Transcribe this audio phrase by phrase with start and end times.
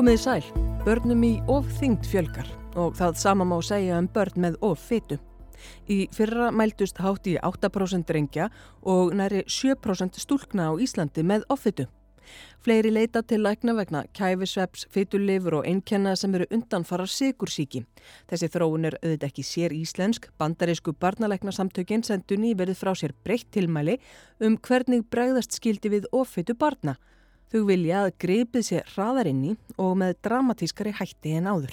[0.00, 0.44] Komiði sæl,
[0.80, 2.46] börnum í ofþyngd fjölgar
[2.80, 5.18] og það sama má segja um börn með offitu.
[5.92, 8.46] Í fyrra mæltust hátt í 8% drengja
[8.80, 11.84] og næri 7% stúlkna á Íslandi með offitu.
[12.64, 17.84] Fleiri leita til lækna vegna kæfisveps, fytulifur og einnkenna sem eru undanfara sigursíki.
[18.32, 20.32] Þessi þróun er auðvitað ekki sér íslensk.
[20.40, 24.00] Bandarísku barnalæknasamtökin sendu nýverið frá sér breytt tilmæli
[24.40, 26.96] um hvernig bregðast skildi við offitu barna.
[27.50, 31.72] Þau vilja að greipið sér hraðar inni og með dramatískari hætti en áður.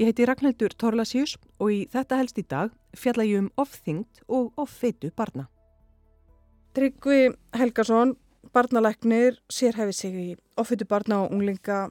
[0.00, 4.50] Ég heiti Ragnhildur Torlasjus og í þetta helst í dag fjalla ég um ofþyngd og
[4.58, 5.46] offitu barna.
[6.74, 8.16] Tryggvi Helgason,
[8.50, 11.90] barnalæknir, sérhæfi sig í offitu barna og unglinga.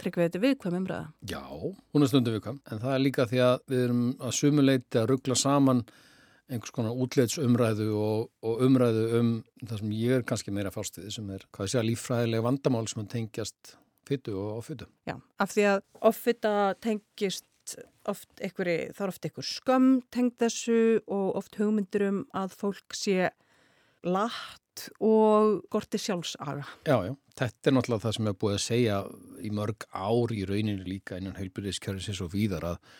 [0.00, 1.06] Tryggvi, þetta er viðkvæm umræða?
[1.28, 4.98] Já, hún er stundu viðkvæm, en það er líka því að við erum að sumuleiti
[4.98, 5.84] að ruggla saman
[6.50, 9.30] einhvers konar útleitsumræðu og, og umræðu um
[9.62, 13.06] það sem ég er kannski meira fástuði sem er, hvað ég segja, líffræðilega vandamál sem
[13.10, 13.76] tengjast
[14.08, 14.88] fyttu og offitu.
[15.06, 17.46] Já, af því að offita tengist
[18.10, 22.96] oft einhverju, þá er oft einhver skömm tengd þessu og oft hugmyndur um að fólk
[22.96, 23.30] sé
[24.06, 26.64] latt og gorti sjálfsaga.
[26.88, 28.98] Já, já, þetta er náttúrulega það sem er búið að segja
[29.44, 32.90] í mörg ár í rauninu líka innan heilbyrðiskjörðisins og víðar að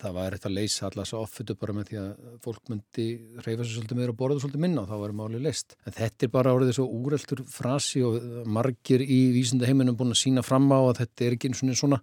[0.00, 3.06] það var eftir að leysa allars offitu bara með því að fólk myndi
[3.44, 5.76] reyfa sér svolítið meira og borða svolítið minna og þá var málið leist.
[5.84, 10.22] En þetta er bara orðið svo úreltur frasi og margir í vísinda heiminum búin að
[10.24, 12.02] sína fram á að þetta er ekki eins og svona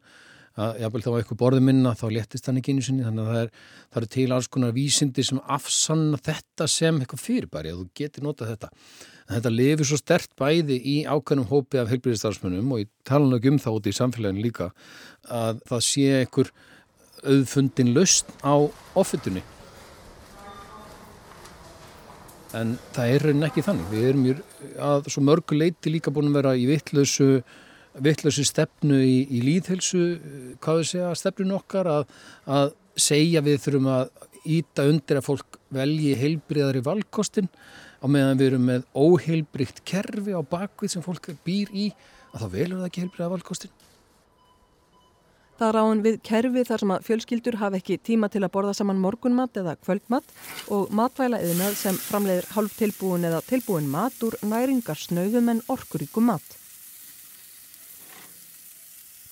[0.57, 3.29] að jábel þá var eitthvað borðið minna þá léttist hann ekki einu sinni þannig að
[3.29, 3.51] það er,
[3.93, 8.25] það er til alls konar vísindi sem afsanna þetta sem eitthvað fyrirbæri að þú getur
[8.25, 8.71] notað þetta.
[9.27, 13.53] En þetta lifir svo stert bæði í ákveðnum hópi af heilbyrðistarfsmunum og ég tala ekki
[13.53, 14.71] um það út í samfélaginu líka
[15.27, 16.51] að það sé einhver
[17.27, 18.55] auðfundin löst á
[18.97, 19.43] offutunni
[22.55, 23.87] en það er raunin ekki þannig.
[23.91, 24.27] Við erum
[24.87, 27.41] að svo mörgu leiti líka búin að vera í vittlösu
[27.97, 30.01] vittlösu stefnu í, í líðhelsu
[30.61, 32.03] hvað við segja, stefnun okkar að,
[32.45, 34.11] að segja við þurfum að
[34.57, 37.49] íta undir að fólk velji heilbriðar í valkostin
[37.99, 41.89] á meðan við erum með óheilbrikt kerfi á bakvið sem fólk býr í
[42.33, 43.73] að þá velur það ekki heilbriðar valkostin
[45.57, 48.99] Það ráðan við kerfi þar sem að fjölskyldur hafa ekki tíma til að borða saman
[49.01, 50.33] morgunmat eða kvöldmat
[50.73, 56.29] og matvæla yðnað sem framleiðir hálf tilbúin eða tilbúin mat úr næringar snauðum en orkuríkum
[56.29, 56.45] mat.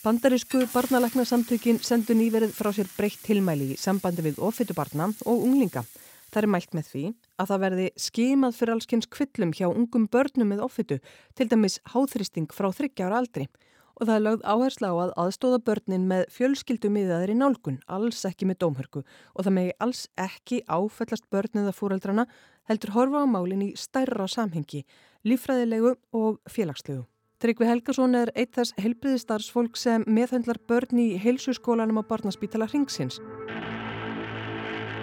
[0.02, 5.86] Bandarísku barnalæknasamtökin sendu nýverið frá sér breytt tilmæli í sambandi við ofittubarna og unglinga.
[6.34, 7.04] Það er mælt með því
[7.38, 10.98] að það verði skimað fyrir allskynns kvillum hjá ungum börnum með ofittu,
[11.38, 13.46] til dæmis háþristing frá 30 ára aldri
[13.96, 18.48] og það er lögð áhersla á að aðstóða börnin með fjölskyldumiðaðir í nálgun, alls ekki
[18.50, 22.28] með dómhörku og það megi alls ekki áfellast börniða fóreldrana
[22.70, 24.84] heldur horfa á málinn í stærra samhengi,
[25.24, 27.06] lífræðilegu og félagslegu.
[27.44, 33.20] Tryggvi Helgason er eitt þess helbriðistarsfólk sem meðhendlar börn í heilsuskólanum á barnaspítala Hringsins.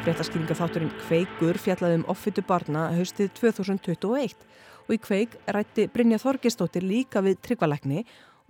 [0.03, 4.41] Fréttaskýringaþátturinn Kveikur fjallaði um offitu barna haustið 2021
[4.89, 8.03] og í Kveik rætti Brynja Þorgestóttir líka við Tryggvalækni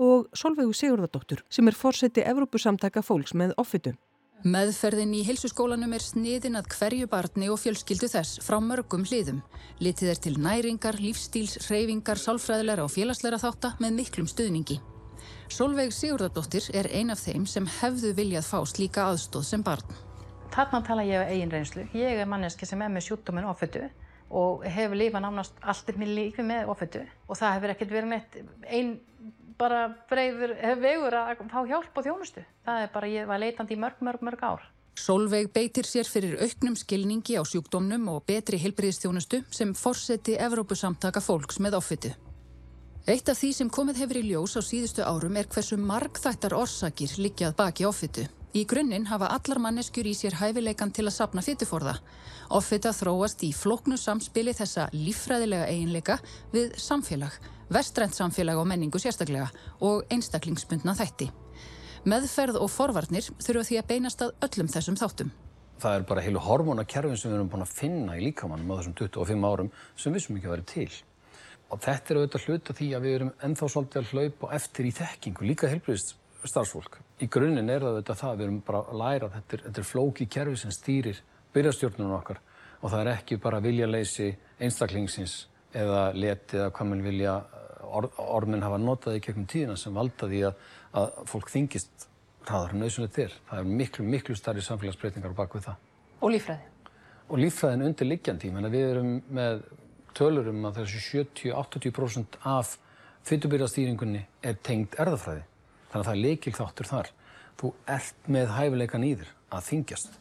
[0.02, 3.94] og Solveigu Sigurðardóttur sem er fórseti Evrópusamtaka fólks með offitu.
[4.42, 9.38] Meðferðin í heilsuskólanum er sniðin að hverju barni og fjölskyldu þess frá mörgum hliðum.
[9.78, 14.80] Litið er til næringar, lífstíls, reyfingar, sálfræðilega og félagsleira þátta með miklum stuðningi.
[15.52, 19.94] Solveig Sigurðardóttir er ein af þeim sem hefðu viljað fá slíka aðstóð sem barn.
[20.52, 21.86] Þarna tala ég á eigin reynslu.
[21.94, 23.86] Ég er manneski sem er með sjúkdóminn offitu
[24.32, 28.38] og hefur lífað nánast allt með lífi með offitu og það hefur ekkert verið neitt
[28.64, 28.92] einn
[29.62, 32.44] bara breyður vegur að fá hjálp og þjónustu.
[32.66, 34.66] Það er bara, ég var leitandi í mörg, mörg, mörg ár.
[34.98, 41.62] Solveig beitir sér fyrir auknum skilningi á sjúkdómnum og betri heilbriðstjónustu sem forseti Evrópusamtaka fólks
[41.64, 42.12] með offitu.
[43.08, 47.16] Eitt af því sem komið hefur í ljós á síðustu árum er hversu margþættar orsakir
[47.18, 48.28] liggjað baki offitu.
[48.52, 51.94] Í grunninn hafa allar manneskjur í sér hæfileikan til að sapna fytuforða.
[52.52, 56.18] Offita þróast í floknu samspili þessa líffræðilega eiginleika
[56.52, 57.38] við samfélag
[57.72, 59.48] vestrænt samfélag og menningu sérstaklega
[59.80, 61.30] og einstaklingsbundna þætti.
[62.08, 65.30] Meðferð og forvarnir þurfa því að beinast að öllum þessum þáttum.
[65.82, 68.96] Það er bara heilu hormonakerfin sem við erum búin að finna í líkamannum á þessum
[69.00, 70.90] 25 árum sem við sem ekki verið til.
[71.72, 74.96] Og þetta er auðvitað hluta því að við erum ennþá svolítið að hlaupa eftir í
[74.98, 76.16] þekkingu, líka heilbriðist
[76.48, 76.98] starfsfólk.
[77.22, 79.64] Í grunninn er það auðvitað það að við erum bara að læra að þetta er,
[79.66, 81.22] þetta er flóki kerfi sem stýrir
[81.54, 82.40] byrjastjórnunum okkar
[82.82, 84.28] og það er ekki bara viljaleysi
[84.62, 85.36] einstaklingsins
[85.72, 87.36] eða leti eða hvað mann vilja
[87.92, 90.66] ormin hafa notað í kegnum tíðina sem valda því að,
[90.98, 92.08] að fólk þingist
[92.48, 93.38] hraðar auðvitað þér.
[93.48, 95.88] Það er miklu, miklu starri samfélagsbreytingar bak við það.
[96.22, 96.70] Og lífræði?
[97.28, 98.50] Og lífræðin undir liggjandi.
[98.72, 99.62] Við erum með
[100.16, 102.76] tölurum að þessu 70-80% af
[103.28, 105.44] fytubyrjastýringunni er tengd erðafræði.
[105.92, 107.12] Þannig að það er leikil þáttur þar.
[107.60, 110.18] Þú ert með hæfileikan í þér að þingjast.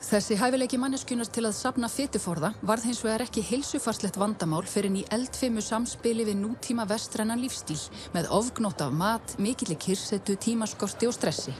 [0.00, 5.02] Þessi hæfileiki manneskjunar til að sapna fytuforða varð hins vegar ekki heilsufarslegt vandamál fyrir ný
[5.12, 7.76] eldfimu samspili við nútíma vestrænan lífstíl
[8.14, 11.52] með ofgnótt af mat, mikillir kyrsetu, tímaskorti og stressi.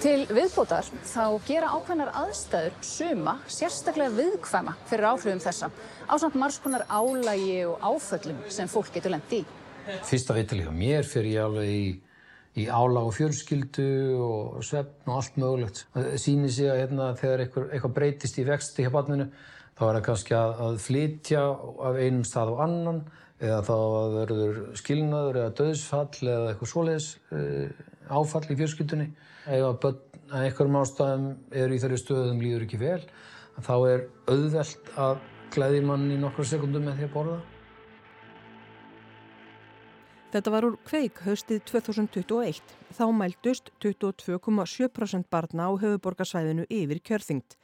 [0.00, 5.68] Til viðbótar þá gera ákveðnar aðstæður suma sérstaklega viðkvæma fyrir áhrifum þessa
[6.08, 9.46] á samt margskonar álægi og áföllum sem fólk getur lendi í.
[10.08, 11.86] Fyrsta á mér fyrir ég alveg í
[12.54, 13.88] í álag og fjölskyldu
[14.22, 15.82] og svefn og allt mögulegt.
[15.94, 19.28] Það sýnir sig að hérna, þegar eitthvað, breytist í vexti hjá barninu
[19.74, 21.44] þá er það kannski að, að flytja
[21.88, 23.00] af einum stað á annan
[23.42, 27.84] eða þá að verður skilnaður eða döðsfall eða eitthvað svoleiðis uh,
[28.14, 29.08] áfall í fjölskyldunni.
[29.44, 29.98] Ef að
[30.34, 33.02] einhverjum ástæðum er í þeirri stöðum líður ekki vel
[33.62, 35.18] þá er auðvelt að
[35.54, 37.36] glæði mann í nokkru sekundum með því að borða.
[40.34, 42.72] Þetta var úr kveik haustið 2021.
[42.96, 47.54] Þá mæltust 22,7% barna á höfuborgarsvæðinu yfir kjörþyngt.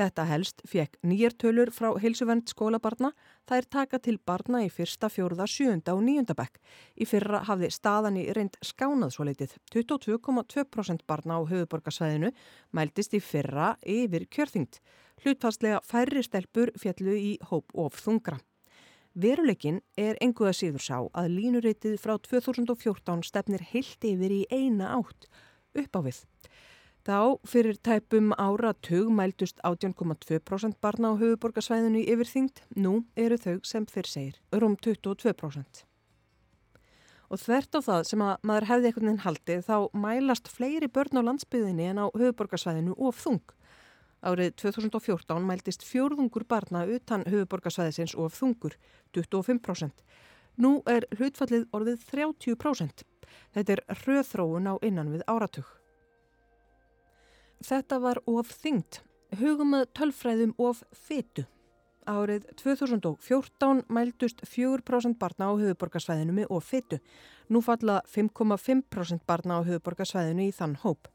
[0.00, 3.10] Þetta helst fekk nýjartölur frá heilsuvernd skólabarna.
[3.44, 6.56] Það er taka til barna í fyrsta, fjórða, sjönda og níunda bekk.
[6.96, 9.52] Í fyrra hafði staðan í reynd skánað svo leitið.
[9.76, 12.32] 22,2% barna á höfuborgarsvæðinu
[12.72, 14.80] mæltist í fyrra yfir kjörþyngt.
[15.20, 18.40] Hlutfastlega færri stelpur fjallu í hóp of þungra.
[19.16, 25.28] Veruleikin er enguða síður sá að línuritið frá 2014 stefnir heilt yfir í eina átt
[25.72, 26.18] upp á við.
[27.06, 33.86] Þá fyrir tæpum ára tug mæltust 18,2% barna á höfuborgarsvæðinu yfirþyngd, nú eru þau sem
[33.88, 35.84] fyrr segir, um 22%.
[37.30, 41.24] Og þvert á það sem að maður hefði einhvern veginn haldið þá mælast fleiri börn
[41.24, 43.40] á landsbyðinni en á höfuborgarsvæðinu of þung.
[44.26, 48.74] Árið 2014 mæltist fjórðungur barna utan höfuborgarsvæðisins og þungur,
[49.14, 50.02] 25%.
[50.58, 53.04] Nú er hlutfallið orðið 30%.
[53.54, 55.68] Þetta er hröðþróun á innan við áratug.
[57.62, 59.02] Þetta var of þyngt.
[59.38, 61.46] Hugum að tölfræðum of fytu.
[62.06, 66.98] Árið 2014 mæltust 4% barna á höfuborgarsvæðinu með of fytu.
[67.50, 71.10] Nú falla 5,5% barna á höfuborgarsvæðinu í þann hóp.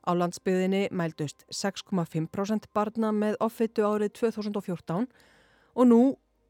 [0.00, 5.08] Á landsbyðinni mældust 6,5% barna með offitu árið 2014
[5.74, 6.02] og nú,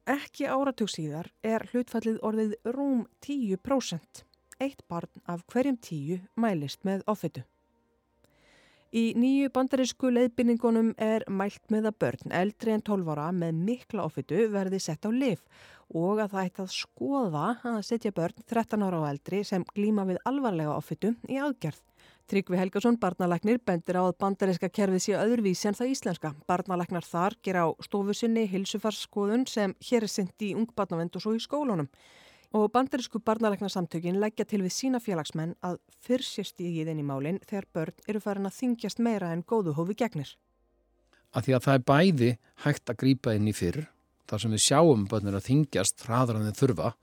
[0.06, 4.24] ekki áratug síðar, er hlutfallið orðið rúm 10%.
[4.60, 7.46] Eitt barn af hverjum tíu mælist með offitu.
[8.90, 14.02] Í nýju bandarísku leiðbynningunum er mælt með að börn eldri en 12 ára með mikla
[14.02, 15.44] offitu verði sett á lif
[15.94, 20.08] og að það ætti að skoða að setja börn 13 ára á eldri sem glíma
[20.10, 21.78] við alvarlega offitu í aðgerð.
[22.30, 26.28] Tryggvi Helgason, barnalæknir, bendir á að bandaríska kerfið sé öðruvísi en það íslenska.
[26.46, 31.42] Barnalæknar þar ger á stofusinni hilsufarsskoðun sem hér er sendt í ungbarnavend og svo í
[31.42, 31.88] skólunum.
[32.54, 37.66] Og bandarísku barnalæknarsamtökin leggja til við sína félagsmenn að fyrstjast í íðin í málinn þegar
[37.74, 40.36] börn eru farin að þingjast meira en góðu hófi gegnir.
[41.34, 42.32] Að því að það er bæði
[42.62, 43.88] hægt að grýpa inn í fyrr,
[44.30, 46.94] þar sem við sjáum börnir að þingjast hraðar en þeir þurfa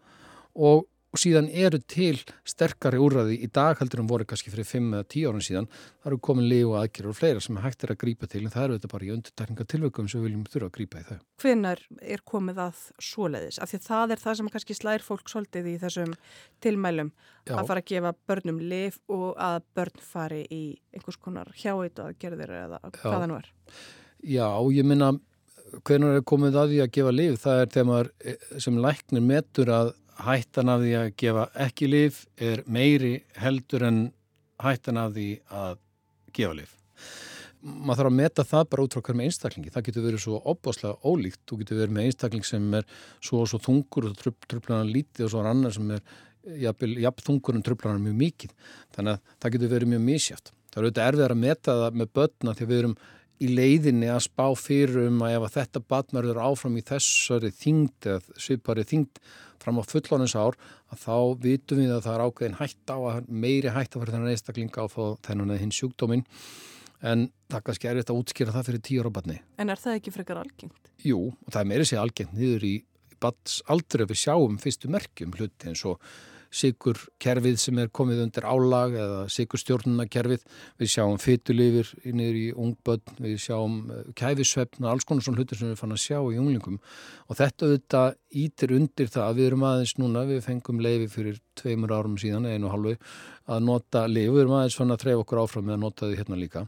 [0.56, 2.18] og og síðan eru til
[2.48, 6.48] sterkari úrraði í dag heldur en voru kannski fyrir 5-10 árun síðan það eru komin
[6.52, 8.92] líu og aðgjör og fleira sem hægt er að grípa til en það eru þetta
[8.92, 11.20] bara í undirtekninga tilvökum sem við viljum þurfa að grípa í þau.
[11.44, 11.84] Hvenar
[12.16, 13.60] er komið að svoleiðis?
[13.64, 16.18] Af því það er það sem kannski slæðir fólk svolítið í þessum
[16.66, 17.14] tilmælum
[17.48, 17.56] Já.
[17.56, 22.12] að fara að gefa börnum lif og að börn fari í einhvers konar hjáit og
[22.12, 23.50] aðgerðir eða hvaða nú er.
[24.26, 25.14] Já, ég minna
[25.86, 29.26] hvernig er komið að því að gefa lif það er þegar maður eh, sem læknir
[29.26, 29.94] metur að
[30.26, 34.00] hættan af því að gefa ekki lif er meiri heldur en
[34.64, 35.80] hættan af því að
[36.36, 36.76] gefa lif.
[37.68, 39.72] Maður þarf að meta það bara út frá hverjum einstaklingi.
[39.74, 41.42] Það getur verið svo opbáslega ólíkt.
[41.50, 42.86] Þú getur verið með einstakling sem er
[43.18, 46.04] svo svo þungur og tröflanar lítið og svo annar sem er
[46.62, 48.54] jafn þungur en tröflanar mjög mikið.
[48.96, 50.54] Þannig að það getur verið mjög mísjátt.
[50.72, 52.98] Það er auðvitað erfið að meta það með börna að við erum
[53.44, 58.10] í leiðinni að spá fyrir um að ef að þetta batmörður áfram í þessari þingd
[58.14, 59.22] eða svipari þingd
[59.62, 60.58] fram á fullóninsár
[60.94, 64.16] að þá vitum við að það er ákveðin hætt á að meiri hætt að vera
[64.16, 64.88] þennan einstaklinga á
[65.28, 66.26] þennan eða hinn sjúkdóminn
[67.06, 69.38] en það kannski er þetta að útskýra það fyrir tíur á batni.
[69.62, 70.94] En er það ekki frekar algengt?
[71.06, 72.74] Jú, og það er meiri sér algengt niður í
[73.22, 76.02] bats aldrei við sjáum fyrstu merkjum hluti eins og
[76.54, 80.44] sigur kerfið sem er komið undir álag eða sigur stjórnuna-kerfið.
[80.82, 85.60] Við sjáum fytulifir innir í ungbönn, við sjáum eh, kæfisvefn og alls konar svona hlutir
[85.60, 86.80] sem við fann að sjá í unglingum.
[87.28, 91.42] Og þetta auðvitað ítir undir það að við erum aðeins núna, við fengum leifi fyrir
[91.58, 92.96] tveimur árum síðan, einu halvu,
[93.48, 96.22] að nota leifi, við erum aðeins fann að treyfa okkur áfram með að nota því
[96.22, 96.64] hérna líka.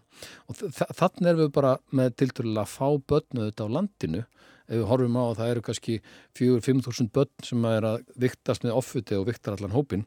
[0.50, 4.26] Og þannig erum við bara með tilturlega að fá börnu auðvitað á landinu
[4.70, 5.96] ef við horfum á að það eru kannski
[6.40, 10.06] 4-5 þúsund börn sem er að viktast með offuti og viktar allan hópin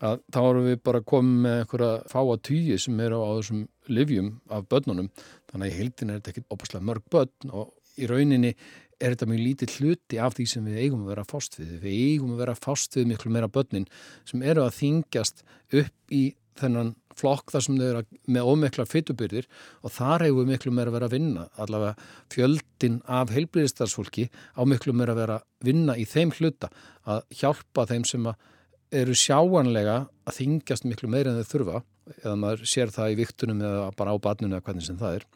[0.00, 4.30] að þá erum við bara komið með einhverja fáa týji sem eru á þessum livjum
[4.48, 5.10] af börnunum
[5.50, 8.54] þannig að í heildin er þetta ekki opaslega mörg börn og í rauninni
[9.00, 11.70] er þetta mjög lítið hluti af því sem við eigum að vera fást við.
[11.80, 13.88] Við eigum að vera fást við miklu meira börnin
[14.28, 15.44] sem eru að þingjast
[15.80, 16.22] upp í
[16.60, 18.02] þennan flokk þar sem þau eru
[18.36, 19.48] með ómekla fytubyrðir
[19.84, 21.46] og þar hefur miklu meira vera að vinna.
[21.60, 21.94] Allavega
[22.32, 26.72] fjöldin af heilbriðistarsfólki á miklu meira að vera að vinna í þeim hluta
[27.04, 28.30] að hjálpa þeim sem
[28.90, 31.82] eru sjáanlega að þingjast miklu meira en þau þurfa
[32.24, 35.28] eða maður sér það í viktunum eða bara á barninu eða hvernig sem það er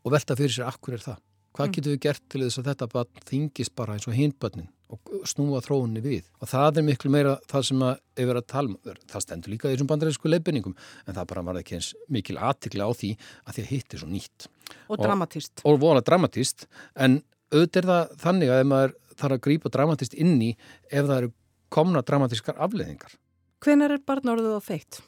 [0.00, 1.18] og velta fyrir sér akkur er það.
[1.56, 1.72] Hvað mm.
[1.76, 5.60] getur við gert til þess að þetta barn þingist bara eins og hindbönnin og snúa
[5.62, 6.28] þróunni við?
[6.42, 9.68] Og það er miklu meira það sem að yfir að tala um, það stendur líka
[9.70, 10.76] í þessum bandaræðisku leifinningum,
[11.06, 13.10] en það bara var ekki eins mikil aðtikla á því
[13.44, 14.48] að því að hitt er svo nýtt.
[14.70, 15.64] Og, og dramatist.
[15.66, 20.16] Og vola dramatist, en auðvitað er það þannig að ef maður þarf að grípa dramatist
[20.18, 20.50] inn í
[20.90, 21.32] ef það eru
[21.70, 23.14] komna dramatískar afleðingar.
[23.62, 25.02] Hvenar er barn orðið á feitt?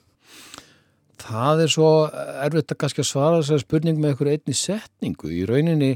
[1.21, 5.29] Það er svo erfitt að kannski svara þessari spurning með einhverju einni setningu.
[5.31, 5.93] Í rauninni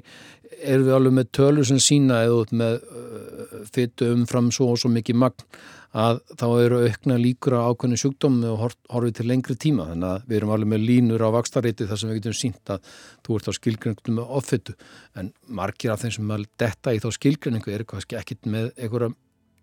[0.62, 4.80] erum við alveg með tölur sem sína eða út með uh, fyttu umfram svo og
[4.80, 5.58] svo mikið magn
[5.96, 9.86] að þá eru aukna líkur á ákveðinu sjúkdómi og horfið til lengri tíma.
[9.92, 12.90] Þannig að við erum alveg með línur á vakstarreiti þar sem við getum sínt að
[13.24, 14.74] þú ert á skilgrenningu með offittu.
[15.16, 19.14] En margir af þeim sem er detta í þá skilgrenningu eru kannski ekkit með einhverja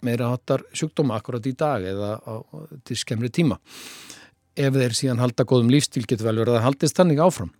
[0.03, 2.33] meira hattar sjúkdóma akkurat í dag eða á,
[2.83, 3.59] til skemmri tíma
[4.59, 7.53] ef þeir síðan halda góðum lífstíl getur vel verið að haldist þannig áfram.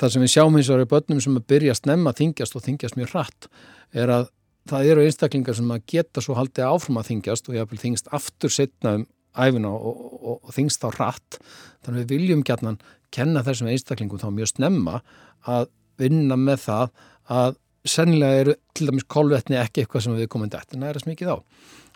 [0.00, 2.56] Það sem við sjáum eins og eru börnum sem að byrja að snemma að þingjast
[2.56, 3.48] og þingjast mjög hratt
[3.92, 4.28] er að
[4.70, 8.54] það eru einstaklingar sem að geta svo haldið áfram að þingjast og hafði þingst aftur
[8.54, 9.06] setna um
[9.38, 11.38] æfina og, og, og, þingst á hratt.
[11.84, 12.80] Þannig við viljum gætnan
[13.14, 15.00] kenna þessum einstaklingum þá mjög snemma
[15.48, 15.68] að
[16.00, 16.94] vinna með það
[17.30, 21.36] að sennilega eru til dæmis kolvetni ekki eitthvað sem við komum þetta næra smikið á.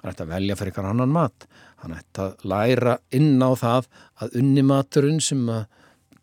[0.04, 1.46] Það er að velja fyrir einhver annan mat.
[1.80, 3.86] Þannig að þetta læra inn á það
[4.20, 5.64] að unnimaturinn sem að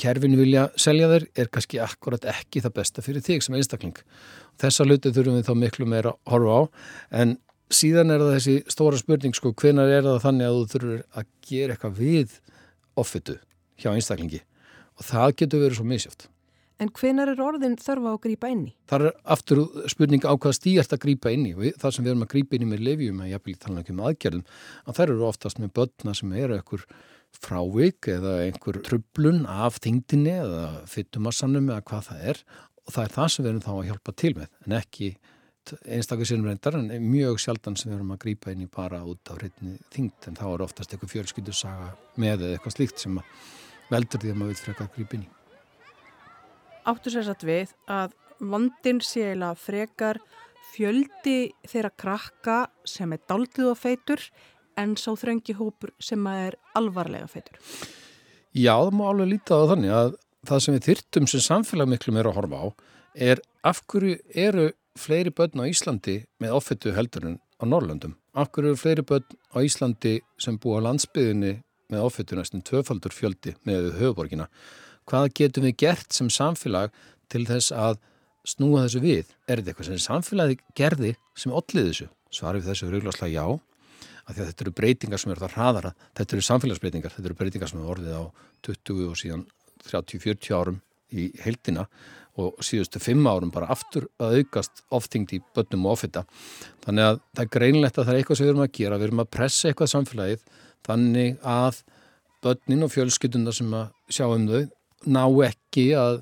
[0.02, 3.98] kerfinu vilja selja þér er kannski akkurat ekki það besta fyrir þig sem einstakling.
[4.62, 6.62] Þessa hluti þurfum við þá miklu meira að horfa á
[7.22, 7.36] en
[7.74, 11.30] síðan er það þessi stóra spurning sko hvenar er það þannig að þú þurfur að
[11.50, 12.38] gera eitthvað við
[13.02, 13.38] offitu
[13.82, 14.42] hjá einstaklingi
[14.98, 16.31] og það getur verið svo misjátt.
[16.82, 18.72] En hvenar er orðin þörfa að grýpa inn í?
[18.90, 19.60] Það er aftur
[19.92, 21.54] spurning á hvað stýrt að grýpa inn í.
[21.78, 23.94] Það sem við erum að grýpa inn í með lefjum að ég vil tala ekki
[23.94, 24.46] um aðgerðum
[24.88, 26.86] að þær eru oftast með börna sem eru ekkur
[27.38, 32.42] frávik eða einhver trublun af þingdini eða fyttumassanum eða hvað það er.
[32.82, 35.12] Og það er það sem við erum þá að hjálpa til með en ekki
[35.86, 39.30] einstaklega sínum reyndar en mjög sjaldan sem við erum að grýpa inn í bara út
[39.30, 43.22] á reyndinni þingd en þá er oftast eitthvað fjölskyldusaga með eða eitthvað slíkt sem
[43.92, 45.32] veldur því að maður vil freka að grýpa inn í
[46.90, 50.20] áttu sér satt við að vandin sé eða frekar
[50.72, 52.58] fjöldi þeirra krakka
[52.88, 54.24] sem er daldið og feitur
[54.80, 57.60] en sá þröngi hópur sem er alvarlega feitur.
[58.52, 60.14] Já, það má alveg líta á þannig að
[60.48, 62.68] það sem við þyrtum sem samfélag miklu meira að horfa á
[63.32, 64.70] er af hverju eru
[65.00, 68.16] fleiri börn á Íslandi með ofettu heldur en á Norrlöndum.
[68.34, 71.60] Af hverju eru fleiri börn á Íslandi sem búa á landsbyðinni
[71.92, 74.48] með ofettu næstum tvöfaldur fjöldi með höfuborgina
[75.12, 76.94] hvað getum við gert sem samfélag
[77.32, 78.00] til þess að
[78.48, 79.34] snúa þessu við?
[79.46, 82.08] Er þetta eitthvað sem samfélagi gerði sem allir þessu?
[82.32, 83.46] Svarið þessu er auðvarslega já,
[84.22, 87.38] af því að þetta eru breytingar sem eru það hraðara, þetta eru samfélagsbreytingar, þetta eru
[87.42, 88.24] breytingar sem eru orðið á
[88.68, 89.46] 20 og síðan
[89.90, 91.88] 30-40 árum í heildina
[92.40, 96.24] og síðustu 5 árum bara aftur að aukast oftingt í börnum og ofita.
[96.86, 99.10] Þannig að það er greinlegt að það er eitthvað sem við erum að gera, við
[99.10, 100.46] erum að pressa eitthvað samfélagið
[100.88, 101.82] þannig að
[102.42, 104.62] börnin og fjölskytundar sem að sjá um þau
[105.10, 106.22] ná ekki að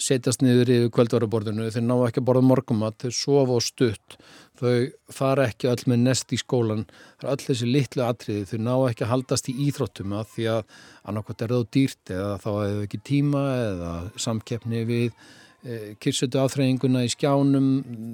[0.00, 4.16] setjast niður yfir kvöldvaraborðinu, þau ná ekki að borða morgumat, þau sofa og stutt,
[4.60, 4.72] þau
[5.12, 6.86] fara ekki öll með nest í skólan,
[7.20, 10.48] það er öll þessi litlu atriði, þau ná ekki að haldast í íþróttum að því
[10.54, 10.78] að
[11.10, 13.92] annarkvæmt er það dýrt eða þá hefur ekki tíma eða
[14.26, 17.70] samkeppni við e, kyrsetu áþreyinguna í skjánum,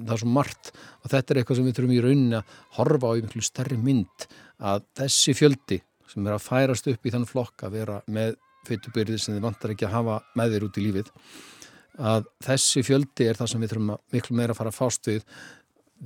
[0.07, 3.13] það er svo margt og þetta er eitthvað sem við þurfum í rauninni að horfa
[3.13, 7.27] á í miklu stærri mynd að þessi fjöldi sem er að færast upp í þann
[7.29, 10.85] flokk að vera með fytubyrði sem þið vantar ekki að hafa með þér út í
[10.87, 11.13] lífið
[11.97, 15.23] að þessi fjöldi er það sem við þurfum miklu meira að fara að fást við.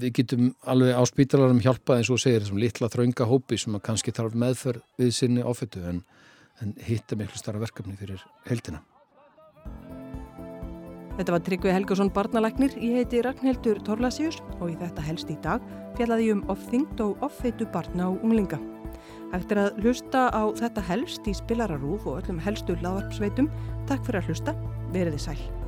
[0.01, 3.83] Við getum alveg á spítalarum hjálpað eins og segir þessum litla þraunga hópi sem að
[3.89, 5.99] kannski þarf meðferð við sinni ofittu en,
[6.63, 8.85] en hitta miklu starra verkefni fyrir heldina
[11.17, 12.77] Þetta var Tryggvi Helgarsson barnalæknir.
[12.79, 15.61] Ég heiti Ragnhildur Torlasíus og í þetta helst í dag
[15.99, 18.61] fjallaði um ofþyngd og offeitu barna og unglinga
[19.35, 23.49] Eftir að hlusta á þetta helst í spilararúf og öllum helstu laðvarpsveitum,
[23.89, 24.55] takk fyrir að hlusta,
[24.91, 25.60] veriði sæl.